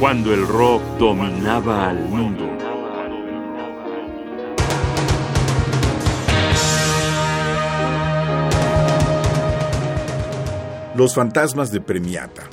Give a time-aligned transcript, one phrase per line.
[0.00, 2.48] cuando el rock dominaba al mundo.
[10.94, 12.44] Los fantasmas de Premiata.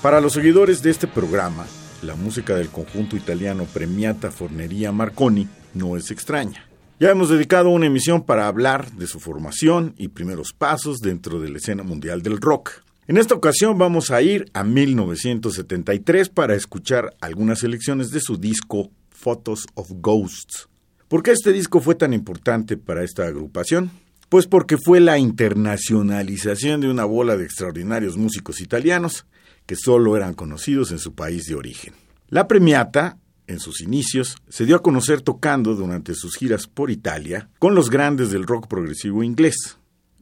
[0.00, 1.66] Para los seguidores de este programa,
[2.02, 6.64] la música del conjunto italiano Premiata Forneria Marconi no es extraña.
[6.98, 11.50] Ya hemos dedicado una emisión para hablar de su formación y primeros pasos dentro de
[11.50, 12.70] la escena mundial del rock.
[13.06, 18.90] En esta ocasión vamos a ir a 1973 para escuchar algunas selecciones de su disco
[19.10, 20.70] Photos of Ghosts.
[21.06, 23.90] ¿Por qué este disco fue tan importante para esta agrupación?
[24.30, 29.26] Pues porque fue la internacionalización de una bola de extraordinarios músicos italianos
[29.66, 31.92] que solo eran conocidos en su país de origen.
[32.30, 37.48] La Premiata, en sus inicios, se dio a conocer tocando durante sus giras por Italia
[37.58, 39.78] con los grandes del rock progresivo inglés.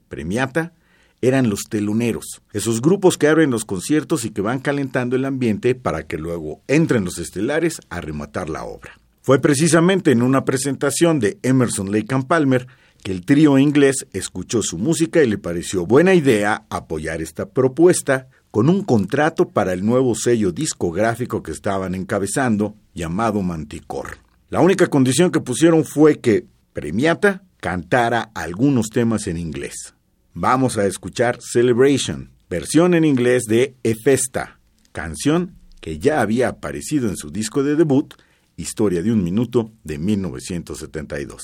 [0.09, 0.73] Premiata
[1.21, 5.75] eran los teloneros, esos grupos que abren los conciertos y que van calentando el ambiente
[5.75, 9.01] para que luego entren los estelares a rematar la obra.
[9.23, 12.67] Fue precisamente en una presentación de Emerson Lake and Palmer
[13.03, 18.29] que el trío inglés escuchó su música y le pareció buena idea apoyar esta propuesta
[18.55, 24.19] con un contrato para el nuevo sello discográfico que estaban encabezando, llamado Manticor.
[24.49, 29.97] La única condición que pusieron fue que Premiata cantara algunos temas en inglés.
[30.35, 34.61] Vamos a escuchar Celebration, versión en inglés de Efesta,
[34.93, 38.15] canción que ya había aparecido en su disco de debut,
[38.57, 41.43] Historia de un Minuto, de 1972.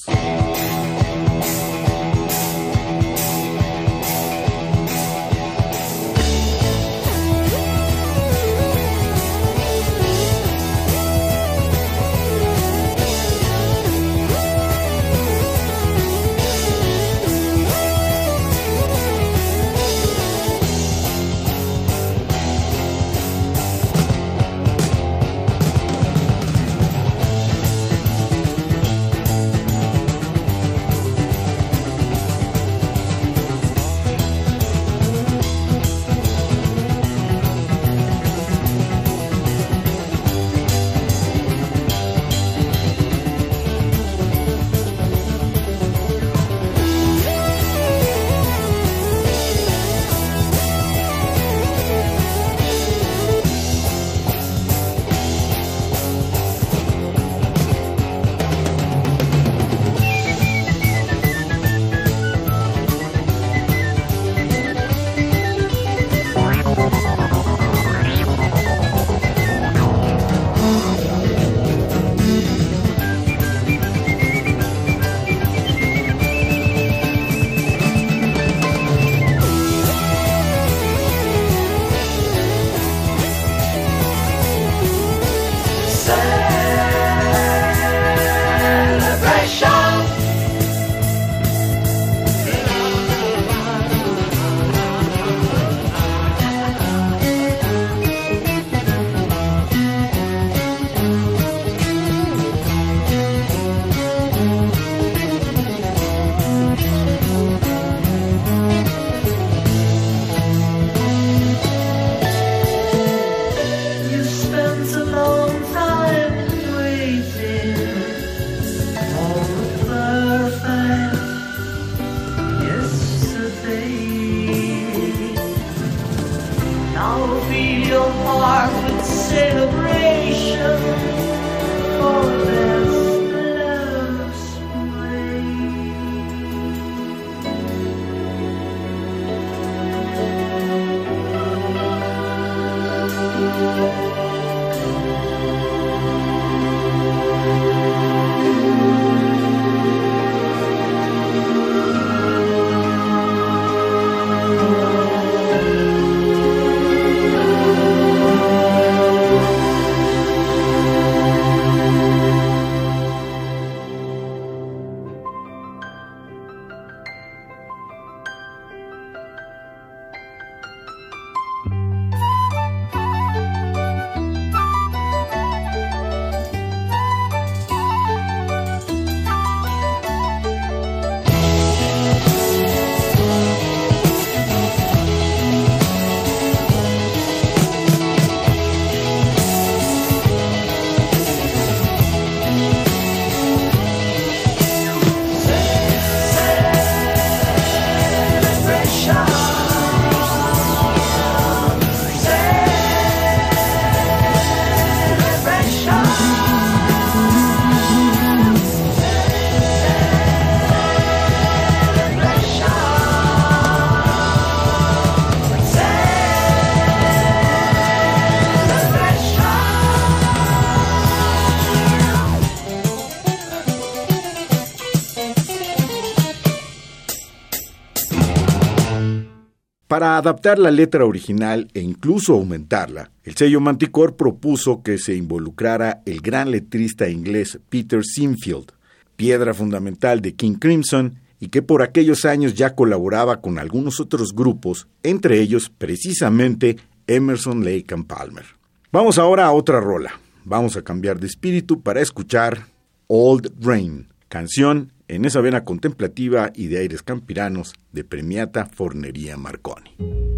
[229.90, 236.00] Para adaptar la letra original e incluso aumentarla, el sello Manticore propuso que se involucrara
[236.06, 238.70] el gran letrista inglés Peter Sinfield,
[239.16, 244.32] piedra fundamental de King Crimson y que por aquellos años ya colaboraba con algunos otros
[244.32, 246.76] grupos, entre ellos precisamente
[247.08, 248.44] Emerson, Lake and Palmer.
[248.92, 250.20] Vamos ahora a otra rola.
[250.44, 252.68] Vamos a cambiar de espíritu para escuchar
[253.08, 260.29] Old Rain, canción en esa vena contemplativa y de aires campiranos de Premiata Fornería Marconi.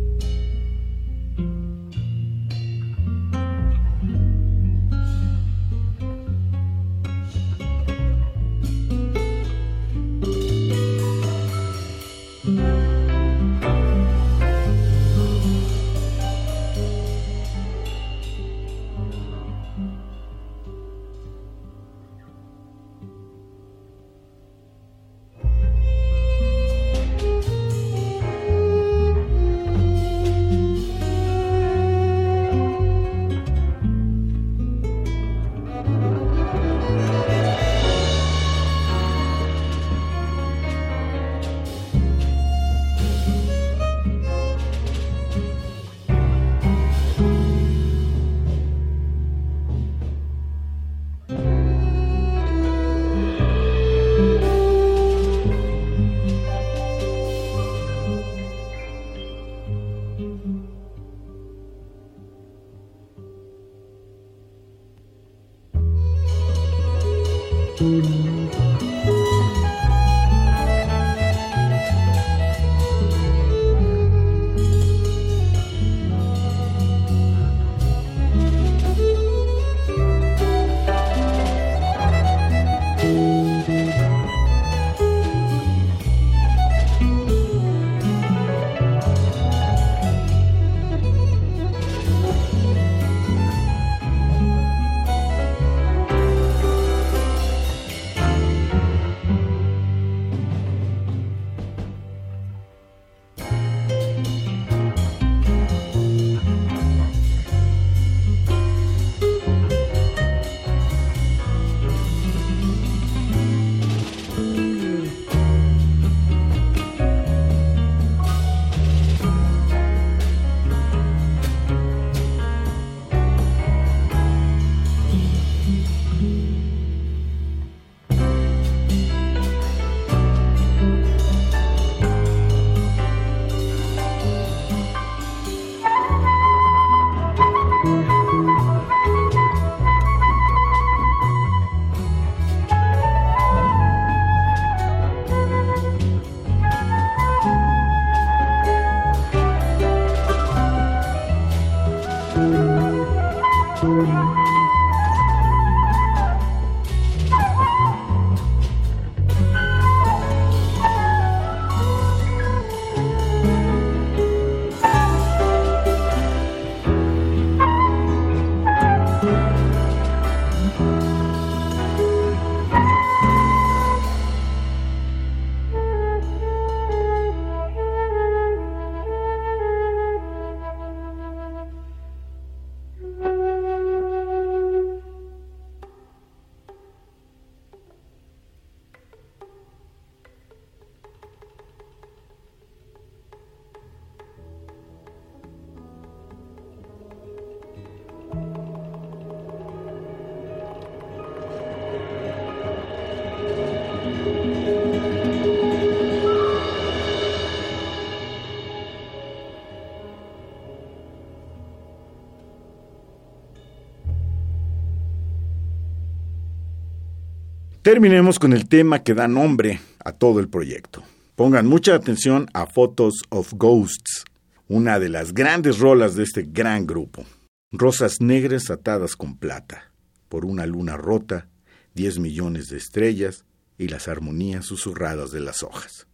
[217.83, 221.03] Terminemos con el tema que da nombre a todo el proyecto.
[221.35, 224.25] Pongan mucha atención a Photos of Ghosts,
[224.69, 227.25] una de las grandes rolas de este gran grupo.
[227.73, 229.91] Rosas negras atadas con plata,
[230.29, 231.49] por una luna rota,
[231.93, 233.47] diez millones de estrellas
[233.79, 236.07] y las armonías susurradas de las hojas.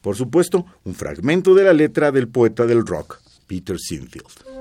[0.00, 4.59] Por supuesto, un fragmento de la letra del poeta del rock, Peter Sinfield.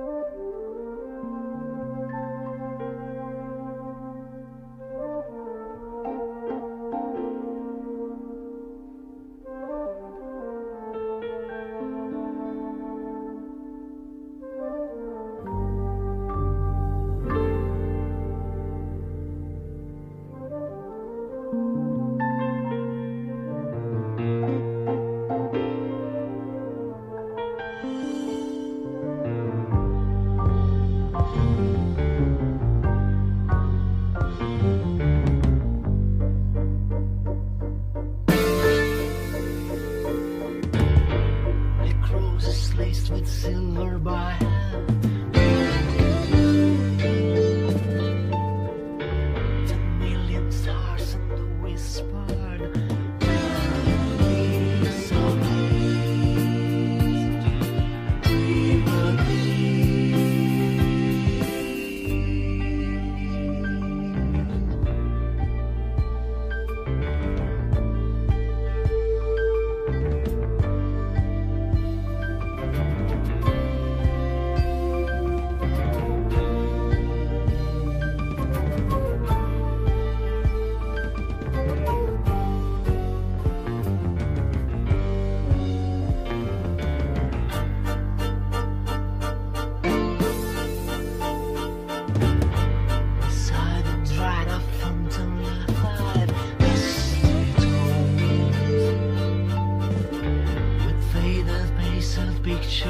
[43.09, 45.28] switching her by hand.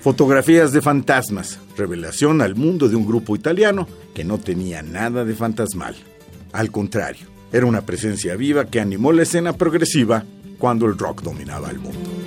[0.00, 5.34] Fotografías de fantasmas, revelación al mundo de un grupo italiano que no tenía nada de
[5.34, 5.94] fantasmal.
[6.52, 10.24] Al contrario, era una presencia viva que animó la escena progresiva
[10.58, 12.19] cuando el rock dominaba el mundo.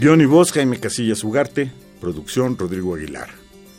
[0.00, 3.30] Guión y voz Jaime Casillas Ugarte, producción Rodrigo Aguilar.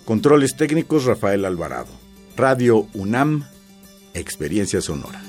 [0.04, 1.88] Controles técnicos Rafael Alvarado.
[2.36, 3.46] Radio UNAM,
[4.14, 5.29] Experiencia Sonora.